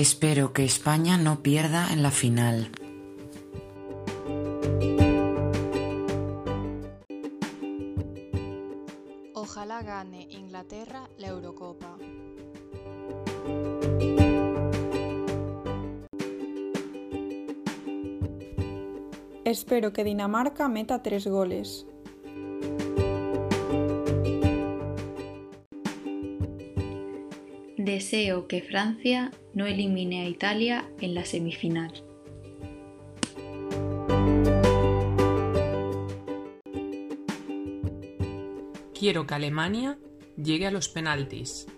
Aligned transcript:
Espero 0.00 0.54
que 0.54 0.64
España 0.64 1.18
no 1.18 1.42
pierda 1.42 1.92
en 1.92 2.02
la 2.02 2.10
final. 2.10 2.70
Ojalá 9.34 9.82
gane 9.82 10.26
Inglaterra 10.30 11.10
la 11.18 11.28
Eurocopa. 11.28 11.98
Espero 19.44 19.92
que 19.92 20.04
Dinamarca 20.04 20.66
meta 20.70 21.02
tres 21.02 21.26
goles. 21.26 21.86
Deseo 27.84 28.46
que 28.46 28.60
Francia 28.60 29.30
no 29.54 29.64
elimine 29.64 30.20
a 30.20 30.28
Italia 30.28 30.84
en 31.00 31.14
la 31.14 31.24
semifinal. 31.24 31.90
Quiero 38.92 39.26
que 39.26 39.34
Alemania 39.34 39.98
llegue 40.36 40.66
a 40.66 40.70
los 40.70 40.90
penaltis. 40.90 41.68